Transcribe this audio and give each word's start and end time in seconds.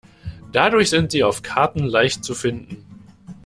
Dadurch 0.51 0.89
sind 0.89 1.11
sie 1.11 1.23
auf 1.23 1.43
Karten 1.43 1.83
leicht 1.83 2.23
zu 2.23 2.33
finden. 2.33 2.83